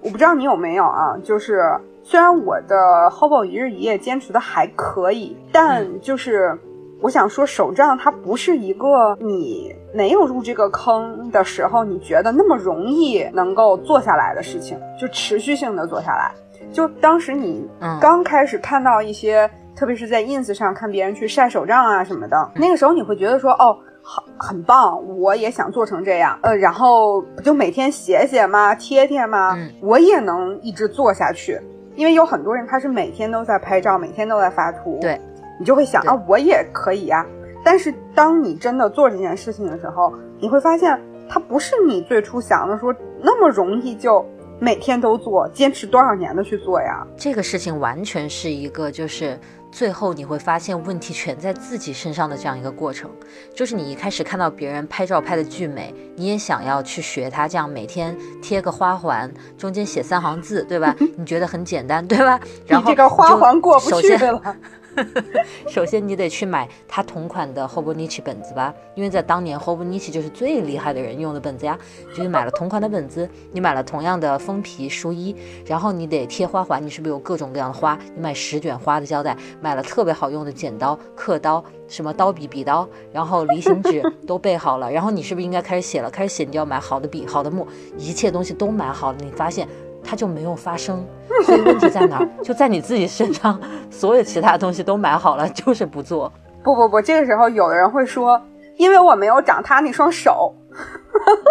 [0.00, 1.62] 我不知道你有没有啊，就是
[2.10, 2.74] 虽然我的
[3.10, 6.58] Hobo 一日一夜坚持的还可以，但就是
[7.02, 16.32] 我想说，手账它不是一个你没有入这个坑的时候，你觉得那么容易能够做下来的事情，就持续性的做下来。
[16.72, 29.52] 就当时你嗯刚开始看到一些，特别是在 ins 上看别人去晒手账啊什么的，那个时候你会觉得说，哦，好，很棒，我也想做成这样，呃，然后不就每天写写吗，贴贴吗？
[29.58, 31.60] 嗯我也能一直做下去，
[31.98, 35.20] 因为有很多人他是每天都在拍照，每天都在发图，对，
[35.58, 37.26] 你就会想啊，我也可以呀、
[37.64, 40.96] 但是当你真的做这件事情的时候，你会发现
[41.28, 44.24] 它不是你最初想的说那么容易就
[44.60, 47.04] 每天都做，坚持多少年的去做呀？
[47.16, 49.36] 这个事情完全是一个就是。
[49.70, 53.10] 最后你会发现问题全在自己身上的这样一个过程，
[53.54, 60.94] 就是你一开始看到别人拍照拍的巨美，你也想要去学他这样每天贴个花环，中间写三行字，对吧？
[61.16, 62.40] 你觉得很简单，对吧？
[62.66, 64.56] 然后你这个花就环过不首先去了。
[65.68, 71.78] 首先，你得去买它同款的 Hobonichi 本子吧，因为在当年 Hobonichi 就是最厉害的人用的本子呀。
[72.14, 75.34] 就是买了同款的本子，你买了同样的封皮书衣，
[75.66, 77.98] 然后你得贴花环，你是不是有各种各样的花？
[78.14, 86.10] 你买十卷花的胶带，买了特别好用的剪刀、刻刀、什么刀笔、笔刀，然后离型纸都备好了，然后你是不是应该开始写了？
[86.10, 89.68] 开始写，你就要买好的笔、好的墨，一切东西都买好了，你发现。
[90.00, 91.04] 它就没有发生，
[91.44, 92.28] 所以问题在哪儿？
[92.42, 96.32] 就在你自己身上，所有其他东西都买好了，就是不做。
[96.62, 98.40] 不不不，这个时候有的人会说，
[98.76, 100.54] 因为我没有长他那双手。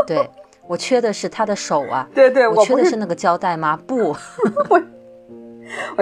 [0.05, 0.29] 对
[0.67, 3.79] 我缺的是他的手啊， 对对，我缺的是那个胶带吗？
[3.87, 4.15] 不，
[4.69, 4.81] 我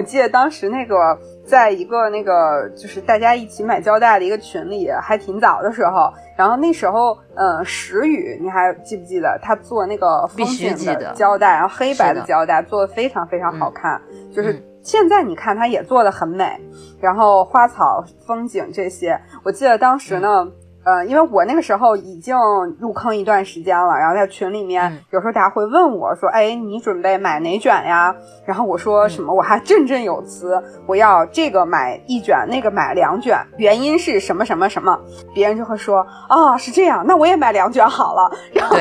[0.02, 14.02] 记得当时那个，在一个那个就是大家一起买胶带的一个群里，还挺早的时候，然后那时候，嗯，石宇，你还记不记得他做那个风景的胶带，然后黑白的的胶带做的非常非常好看，
[14.34, 16.62] 就是嗯现在你看它也做的很美，
[17.02, 20.48] 然后花草风景这些，我记得当时呢。
[20.86, 22.38] 呃，因为我那个时候已经
[22.80, 34.96] 入坑一段时间了，然后在群里面，嗯有时候大家会问我说：“哎，你准备买哪卷呀？”然后我说什么，我还振振有词，我要这个买一卷，那个买两卷，原因是什么什么什么，
[35.34, 38.78] 别人就会说：“啊，是这样，那我也买两卷好了。”然后，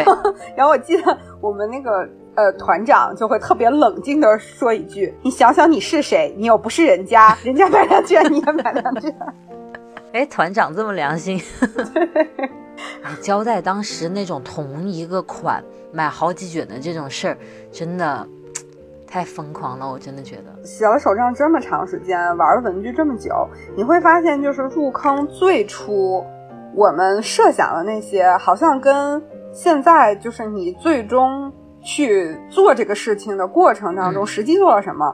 [0.55, 6.35] 然后我记得我们那个呃团长就会特别冷静的说一句：“你想想你是谁？
[6.37, 9.11] 你又不是人家，人家买两卷你也买两卷。
[10.15, 11.43] 哎，团长这么良心。
[13.03, 17.37] 哎，胶带当时那种同一个款买好几卷的这种事儿，
[17.73, 18.25] 真的
[19.09, 23.33] 太疯狂了，我真的觉得。”写了手账这么长时间，玩了文具这么久，
[23.77, 26.25] 你会发现，就是入坑最初
[26.77, 29.21] 我们设想的那些，好像跟
[29.53, 35.13] 现在就是你最终去做这个事情的过程当中，嗯实际做了什么，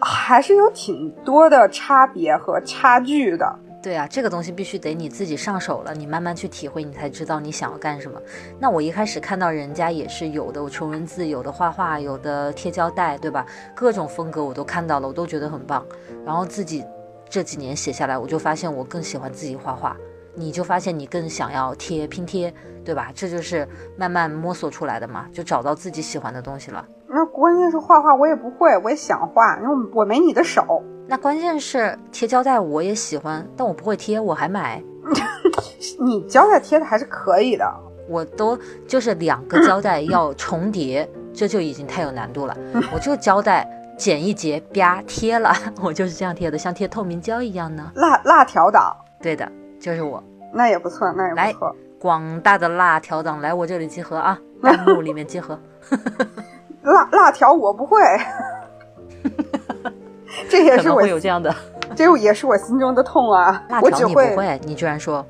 [0.00, 3.56] 还是有挺多的差别和差距的。
[3.82, 8.20] 对啊，这个东西必须得你自己上手了，你慢慢去体会，你才知道你想要干什么。
[8.58, 13.46] 那我一开始看到人家也是有的我穷人字，有的画画，有的贴胶带，对吧？
[13.74, 15.82] 各种风格我都看到了，我都觉得很棒。
[16.26, 16.84] 然后自己
[17.28, 19.96] 这几年写下来，我就发现我更喜欢自己画画，
[20.34, 22.52] 你就发现你更想要贴拼贴，
[22.84, 23.10] 对吧？
[23.14, 23.66] 这就是
[23.96, 26.86] 慢慢摸索出来的嘛，就找到自己喜欢的东西了。
[27.08, 30.82] 那关键是画画我也不会，我也想画，因为我没你的手。
[31.10, 34.80] 那关键是贴胶带我也喜欢，但我不会贴，我还买。
[35.98, 37.68] 你胶带贴的还是可以的，
[38.08, 42.56] 我都就是两个胶带要重叠，这就已经太有难度了。
[42.94, 43.68] 我就胶带
[43.98, 47.90] 剪一截，啪贴了， 我就是这样贴的，像贴透明胶一样呢。
[47.96, 50.22] 辣辣条党，对的，就是我。
[50.54, 51.74] 那也不错，那也不错。
[51.98, 55.58] 广大的辣条党来我这里集合啊， 弹幕里面集合。
[56.82, 57.98] 辣辣条我不会，
[60.50, 61.54] 这也是我会有这样的
[61.94, 63.62] 这也是我心中的痛啊！
[63.80, 65.24] 我只条你不会，你居然说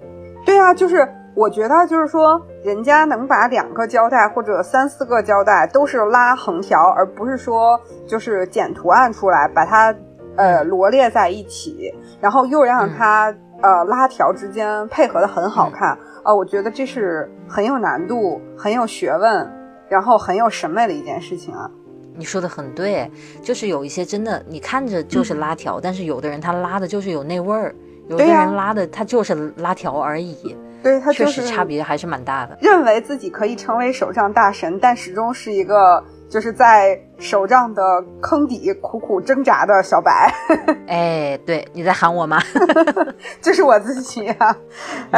[0.45, 9.95] 对啊，就是我觉得就是说，人家能把两个胶带或者三四个胶带都是拉横条，而不是说就是剪图案出来，把它
[10.37, 15.97] 呃罗列在一起，然后又让它、呃拉条之间配合的很好看。
[16.25, 19.51] 呃，我觉得这是很有难度、很有学问，
[19.89, 21.71] 然后很有审美的一件事情啊。
[22.17, 23.11] 你说的很对，
[23.43, 27.75] 就是有一些真的你看着就是拉条，但是有的人他拉的就是有那味儿，
[28.09, 32.59] 有的人拉的他就是拉条而已，对，他确就是实差别还是蛮大的。
[32.61, 37.83] 认为自己可以成为手账大神，但始终是一个就是在手账的
[38.23, 40.33] 坑底苦苦挣扎的小白，
[40.89, 42.41] 哎，对，你在喊我吗？
[43.43, 44.57] 这是我自己啊。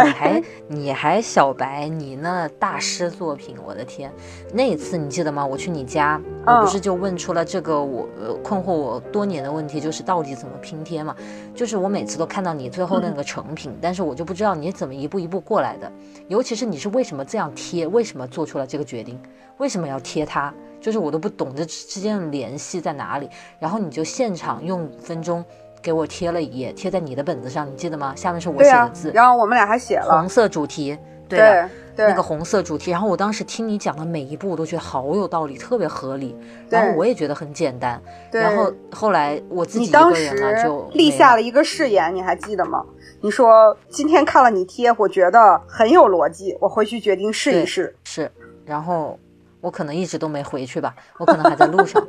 [0.05, 4.12] 你还你还小白，你那大师作品，我的天！
[4.53, 5.47] 那一次你记得吗？
[5.47, 11.15] 我去你家，我不是就问出了这个我呃困惑我多年的问题，就是到底怎么拼贴嘛？
[11.55, 15.91] 就是我每次都看到你最后那个成品， 但是我就不知道你怎么一步一步过来的，
[16.27, 19.21] 尤其是你是为什么这样贴，为什么做出了这个决定，
[19.59, 20.53] 为什么要贴它？
[20.81, 23.29] 就是我都不懂这之间的联系在哪里。
[23.59, 25.45] 然后你就现场用五分钟
[25.83, 28.15] 给我贴了一页，贴在你的本子上，你记得吗？
[28.17, 31.69] 下面是我写的字，，然后我们俩还写了红，色主题，对的。
[31.69, 36.35] 对对那个红色主题，然后我当时听你讲的每一步，我都觉得好有道理，特别合理。
[36.71, 38.01] 对然后我也觉得很简单。
[38.31, 38.41] 对。
[38.41, 42.83] 然后后来我自己当个人了时就立下了一个誓言，你还记得吗？
[43.21, 47.95] 你说今天看了你贴，我觉得很有逻辑，我回去决定试一试。
[48.05, 48.33] 是，
[48.65, 49.19] 然后
[49.62, 52.03] 我可能一直都没回去吧，我可能还在路上，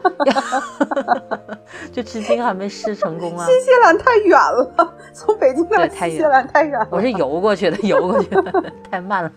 [1.93, 3.45] 就至今还没试成功啊。
[3.47, 6.87] 新西兰太远了，从北京到新西兰太远了。
[6.89, 9.31] 我是游过去的，游过去的，太慢了，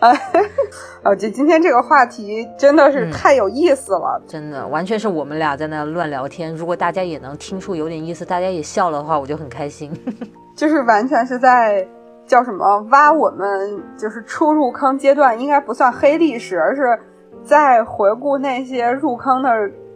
[1.04, 4.20] 哦，这今天这个话题真的是嗯太有意思了。
[4.26, 6.54] 真的完全是我们俩在那乱聊天。
[6.56, 9.92] 如果大家也能听出有点意思，大家也笑了的话，我就很开心。
[10.56, 11.86] 就是完全是在
[12.26, 16.98] 叫什么挖我们就是初入坑阶段，应该不算黑历史，而是
[17.44, 19.50] 在回顾那些入坑的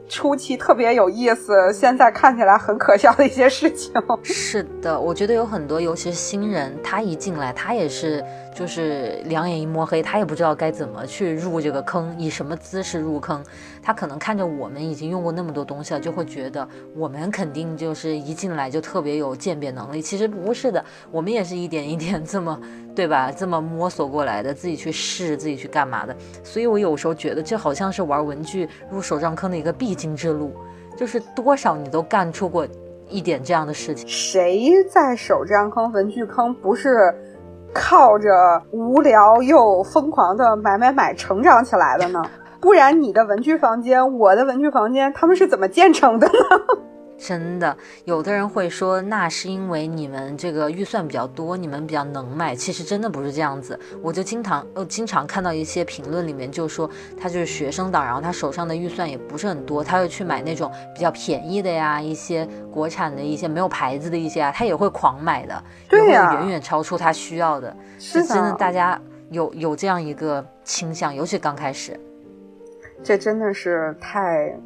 [0.09, 3.93] 初期特别有意思，现在看起来很可笑的一些事情。
[4.23, 8.23] 是的，我觉得有很多，尤其是新人，他一进来，他也是
[8.55, 13.43] 就是两眼一摸黑，他也不知道该怎么去入这个坑，以什么姿势入坑。
[13.83, 20.01] 他可能看着我们已经用过那么多东西了，就会觉得我们肯定就是一进来就特别有鉴别能力。
[20.01, 22.61] 其实不是的，我们也是一点一点这么，
[22.95, 23.33] 对吧？
[23.33, 26.15] 这么摸索过来的，自己去试，自己去干嘛的。
[26.45, 30.53] 所以我有时候觉得这好像是玩文具入手账坑的一个必经之路，
[30.97, 32.67] 就是多少你都干出过
[33.09, 34.07] 一点这样的事情。
[34.07, 37.13] 谁在手账坑、文具坑不是
[37.75, 42.23] 靠着无聊又疯狂的买买买成长起来的呢？
[42.61, 46.33] 不然你的文具房间，我的文具房间，他们是怎么建成的呢？
[47.25, 52.53] 真的，有的人会说，那是因为你们这个预算比较多，你们比较能买。
[52.53, 53.79] 其实真的不是这样子。
[54.03, 67.77] 我就经常呃经常看到一些评论里面就说，他就是学生党，然后他手上的预算也不是很多，他会去买那种比较便宜的呀，一些国产的一些没有牌子的一些啊，他也会狂买的，也对呀会远远超出他需要的。
[68.01, 71.99] 是真的，大家有有这样一个倾向，尤其刚开始。
[73.05, 74.57] 这真的是太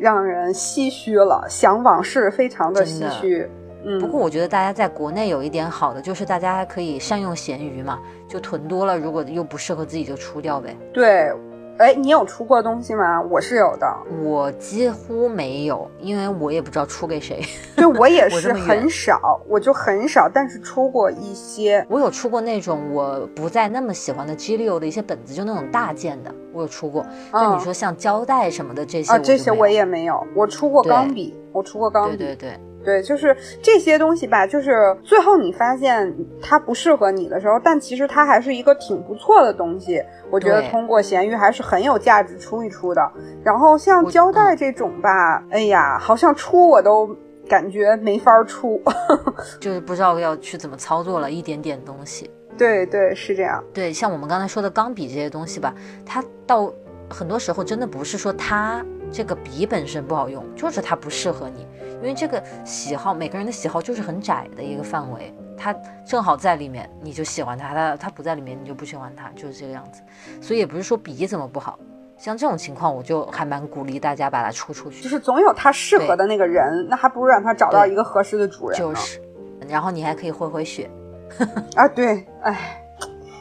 [0.00, 3.48] 让人唏嘘了，想往事非常的唏嘘。
[3.84, 10.76] 嗯，不过我觉得大家在国内有一点好的，就是大家还可以善用闲鱼嘛，就囤多了，如果又不适合自己就出掉呗。
[10.92, 11.32] 对，
[11.80, 13.22] 哎，你有出过东西吗？
[13.22, 13.90] 我是有的，
[14.22, 17.42] 我几乎没有，因为我也不知道出给谁。
[17.74, 21.82] 对 我也是很少，我就很少，但是出过一些。
[21.88, 27.02] 我有出过那种我不再那么喜欢的 G 六的一些本子，就那种大件的，我有出过。
[27.32, 40.02] 但嗯你说像胶带什么的这些，啊，这些我也没有，我出过钢笔，我出过钢笔，对对对，对，就是这些东西吧，就是最后你发现它不适合你的时候，但其实它还是一个挺不错的东西。
[40.30, 43.12] 我觉得通过闲鱼还是很有价值出一出的。
[43.44, 47.14] 然后像胶带这种吧，哎呀，好像出我都
[47.48, 48.80] 感觉没法出。
[49.60, 52.30] 就是不知道要去怎么操作了，一点点东西。
[52.56, 53.62] 对对，是这样。
[53.72, 55.74] 对，像我们刚才说的钢笔这些东西吧，
[56.04, 56.72] 它到
[57.08, 61.66] 很多时候真的不是说它这个笔本身不好用，就是它不适合你，
[62.00, 65.74] 因为这个喜好每个人的喜好就是很窄的一个范围，他
[66.04, 70.02] 正好在里面你就喜欢它，它它不在里面你就不喜欢他，就是这个样子。
[70.40, 71.78] 所以也不是说笔怎么不好，
[72.16, 78.78] 像这种情况，我就还蛮鼓励大家把它出出去，就是总有他适合的那个人，那还不如让他找到一个合适的主人。
[78.78, 79.20] 就是，
[79.68, 80.90] 然后你还可以回回血。
[81.76, 82.82] 啊，对，哎，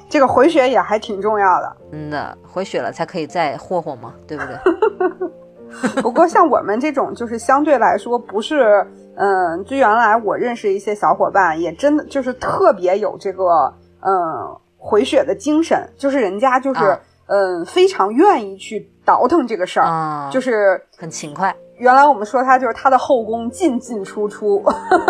[0.10, 1.78] 这个回血也还挺重要的。
[1.92, 4.58] 嗯的，回血了才可以再霍霍嘛，对不对？
[6.02, 16.98] 不过像我们这种，就是相对来说不是，嗯，就原来我认识一些小伙伴，也真的就是特别有这个，嗯，回血的精神，就是人家就是。
[17.32, 21.56] 嗯，非常愿意去倒腾这个事儿，就是很勤快。
[21.78, 24.64] 原来我们说他就是他的后宫进进出出，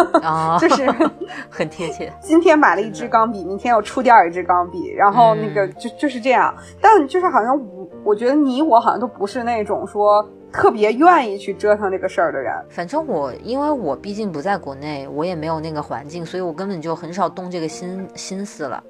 [0.59, 0.85] 就是
[1.49, 2.11] 很贴切。
[2.19, 6.53] 今天买了一支钢笔，明天又出第二支钢笔，然后那个就就是这样。
[6.81, 10.21] 但就是好像我，我觉得你我好像都不是那种说
[10.51, 12.53] 特别愿意去折腾这个事儿的人。
[12.69, 18.83] 反正我，因为我毕竟不在国内，我也没有那个环境，所以我根本就很少动这个心心思了。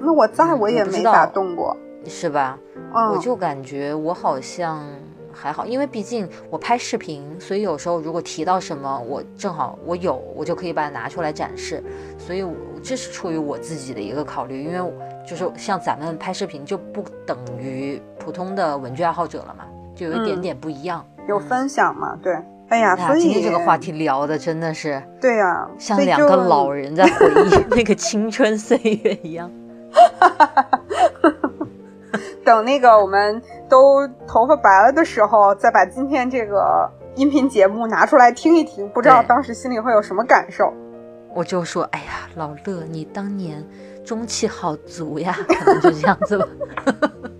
[0.00, 1.76] 那我在我也没咋动过。
[2.06, 2.58] 是吧？
[2.92, 4.86] 我就感觉我好像
[5.32, 11.82] 还好，因为毕竟我拍视频，所以有时候如果提到什么，我正好我有，我就可以把它拿出来展示。
[12.18, 12.44] 所以
[12.82, 14.92] 这是出于我自己的一个考虑，因为
[15.26, 22.18] 就是像咱们拍视频就不等于普通的文具爱好者了嘛，就有一点点不一样，有分享嘛？
[22.22, 22.36] 对，
[22.68, 29.50] 哎呀，所以今天这个话题聊的真的是对呀，像两个老人在回忆 那个青春岁月一样。
[32.44, 33.40] 等那个我们
[33.70, 40.70] 都头发白了的时候，再把今天这个音频节目拿出来听一听，不知道当时心里会有什么感受。
[41.32, 43.64] 我就说，哎呀，老乐，你当年
[44.04, 46.46] 中气好足呀，可能就这样子吧。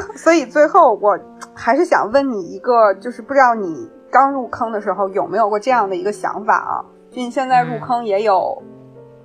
[0.16, 1.18] 所以最后，我
[1.54, 6.84] 还是想问你一个，就是不知道你刚入坑的时候有没有过这样的一个想法啊？
[7.10, 8.62] 就你现在入坑也有。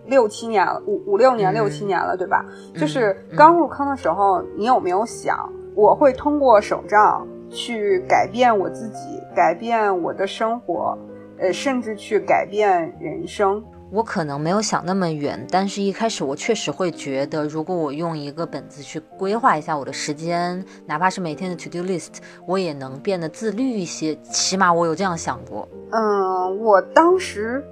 [0.09, 2.45] 六七年了，五五六年，六七年了，对吧？
[2.73, 5.37] 就是刚入坑的时候，你有没有想，
[5.75, 10.97] 我会通过手账去改变我自己，改变我的生活，
[11.37, 13.61] 呃，甚至去改变人生？
[13.91, 24.15] 我可能没有想那么远，但是一开始我确实会觉得，如果我用一个本子去规划一下我的时间，哪怕是每天的 to do list，我也能变得自律一些。
[24.23, 25.67] 起码我有这样想过。
[25.91, 27.63] 嗯，我当时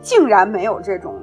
[0.00, 1.14] 竟然没有这种。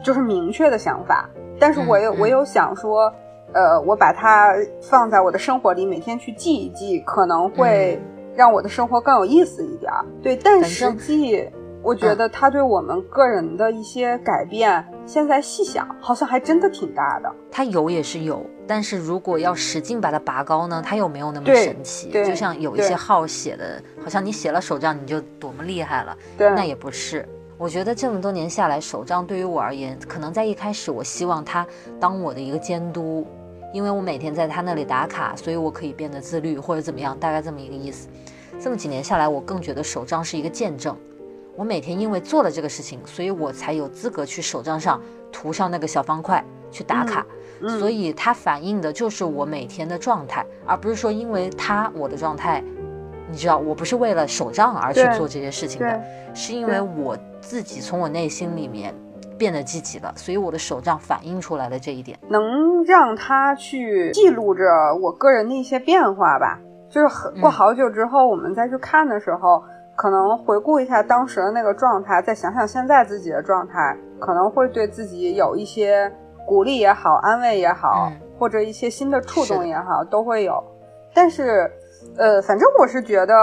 [0.00, 1.28] 就是明确的想法，
[1.58, 3.12] 但是我有我有想说，
[3.52, 8.00] 呃，我把它放在我的生活里，每天去记一记，可能会
[8.36, 9.92] 让我的生活更有意思一点。
[10.22, 11.50] 对，但实际
[11.88, 17.34] 我觉得它对我们个人的一些改变，现在细想，好像还真的挺大的。
[17.50, 22.10] 它有也是有，但是如果要使劲把它拔高呢，它又没有那么神奇。
[22.10, 27.26] 就像有一些号写的，好像你写了手账你就多么厉害了，那也不是。
[27.56, 31.66] 我觉得这么多年下来，手账对于我而言，可能在一开始，我希望它
[31.98, 33.26] 当我的一个监督，
[33.72, 38.08] 因为我每天在他那里打卡，所以我可以变得自律或者怎么样，大概这么一个意思。
[38.60, 40.94] 这么几年下来，我更觉得手账是一个见证。
[41.58, 45.02] 我每天因为做了这个事情，所以我才有资格去手账上
[45.32, 47.26] 涂上那个小方块去打卡。
[47.80, 52.62] 所以它反映的就是我每天的状态，而不是说因为它我的状态。
[53.28, 56.00] 你知道，我不是为了手账而去做这些事情的，
[56.32, 58.94] 是因为我自己从我内心里面
[59.36, 64.62] 变得积极了，所以我的手账反映出来了这一点，能让他去记录着
[65.02, 66.60] 我个人的一些变化吧。
[66.88, 69.62] 就是过好久之后，我们再去看的时候，
[69.98, 76.10] 可能回顾一下当时的那个状态，再想想现在自己的状态，可能会对自己有一些
[76.46, 80.62] 鼓励也好，安慰也好，或者一些新的触动也好，都会有。
[81.12, 81.68] 但是。
[82.16, 83.34] 呃，反正我是觉得，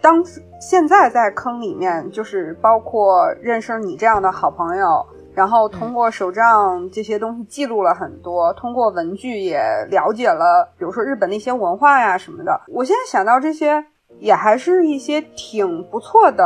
[0.00, 0.24] 当
[0.58, 12.58] 现在在坑里面，就是包括认识你这样的好朋友，然后通过手账这些东西记录了很多，通过文具也了解了，比如说日本的一些文化呀什么的。
[12.68, 13.84] 我现在想到这些，
[14.22, 16.44] 也还是一些挺不错的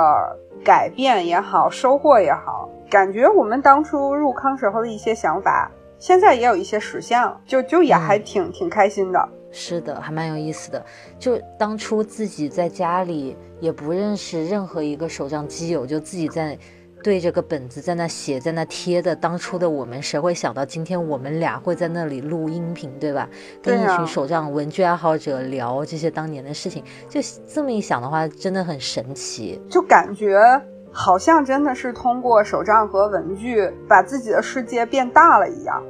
[0.65, 9.29] 改变也好，收获也好，感觉我们当初入坑时候的一些想法，现在也有一些实现了，就就也还挺挺开心的。
[9.53, 10.83] 是的，还蛮有意思的。
[11.19, 16.59] 就当初自己在家里也不认识任何一个手账基友，就自己在
[17.07, 19.15] 对着个本子在那写，在那贴的。
[19.15, 23.29] 当初的我们谁会想到今天我们俩会在那里录音频，对吧？
[23.63, 29.63] 跟一群手账文具爱好者聊这些当年的事情，就这么一想的话，真的很神奇。
[29.71, 30.37] 就感觉
[30.91, 35.81] 好像真的是通过手账和文具，把自己的世界变大了一样。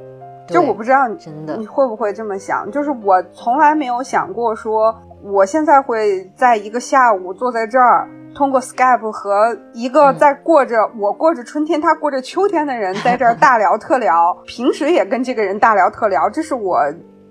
[0.47, 2.69] 就我不知道你真的你会不会这么想？
[2.71, 8.07] 就是我从来没有想过说，我现在会在一个下午坐在这儿，
[8.37, 14.37] 通过 Skype 和一个在过着我过着春天，他过着秋天的人 在这儿大聊特聊。
[14.45, 16.77] 平时也跟这个人大聊特聊，这是我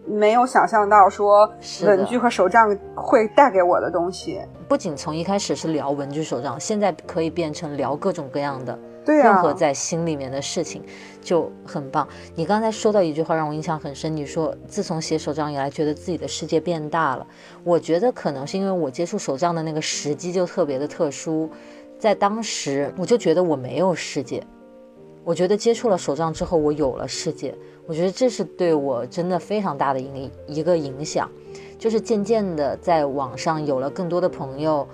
[0.05, 1.49] 没有想象到说
[1.85, 4.41] 文具和手账会带给我的东西。
[4.67, 8.77] 不仅从一开始是聊文具手账，现在可以变成聊各种各样的
[9.15, 10.83] 任何在心里面的事情，
[11.21, 12.07] 就很棒。
[12.35, 17.27] 你刚才说到一句话让我印象很深，你说自从写手账以来，觉得自己的世界变大了。
[17.65, 21.51] 我觉得可能是因为我接触手账的那个时机就特别的特殊，
[21.99, 24.43] 在当时我就觉得我没有世界。
[25.25, 27.53] 我觉得接触了手账之后，我有了世界。
[27.85, 31.29] 我觉得这是对我真的非常大的影一个影响，
[31.79, 34.87] 就是渐渐的在网上有了更多的朋友，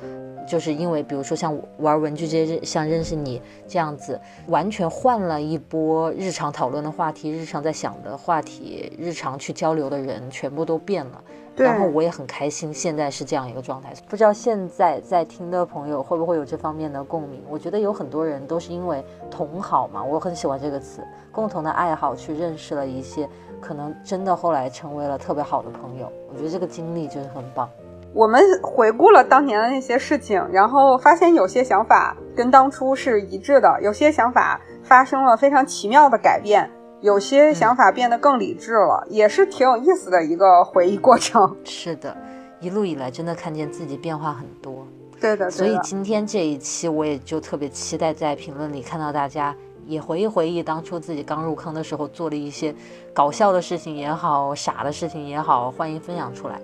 [0.46, 11.22] 就是因为比如说像玩文具这些，像认识你这样子，完全换了一波日常讨论的话题，日常在想的话题，日常去交流的人全部都变了。
[11.54, 13.92] 对然后我也很开心，现在是这样一个状态。
[14.08, 17.42] 不知道现在在听的朋友会不会有这方面的共鸣？
[17.46, 23.28] 我觉得有很多人都是因为同好嘛，我很喜欢这个词，共同的爱好去认识了一些
[23.60, 26.10] 可能真的后来成为了特别好的朋友。
[26.32, 27.68] 我觉得这个经历就是很棒。
[28.14, 41.56] 我们回顾了当年的那些事情，然后发现有些想法跟当初是一致的，有些想法发生了非常奇妙的改变，有些想法变得更理智了，也是挺有意思的一个回忆过程。
[41.64, 42.14] 是的，
[42.60, 44.86] 一路以来真的看见自己变化很多。
[45.18, 45.78] 对的，所以。
[45.82, 49.56] 今天这一期我也就特别期待在评论里看到大家
[49.86, 52.74] 也回忆回忆当初自己刚入坑的时候做的一些
[53.14, 56.60] 搞笑的事情也好，傻的事情也好，欢迎分享出来。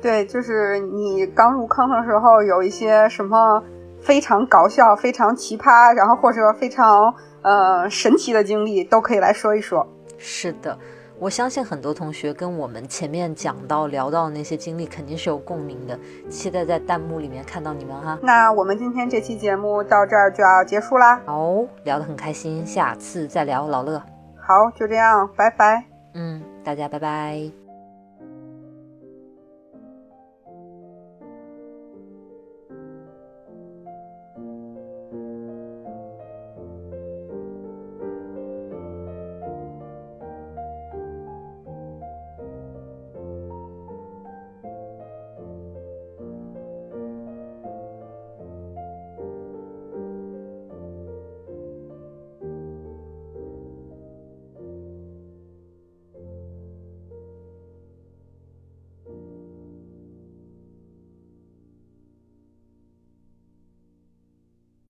[0.00, 3.62] 对，就是你刚入坑的时候有一些什么
[4.00, 9.86] 非常搞笑、非常奇葩，然后或者非常呃神奇的经历，都可以来说一说。
[10.16, 10.78] 是的，
[11.18, 18.18] 我相信很多同学跟我们前面讲到聊到的那些经历肯定是有共鸣的，期待在弹幕里面看到你们哈。
[18.22, 21.20] 那我们今天这期节目到这儿就要结束啦。
[21.26, 23.98] 好，聊得很开心，下次再聊，老乐。
[24.40, 25.84] 好，就这样，拜拜。
[26.14, 27.67] 嗯，大家拜拜。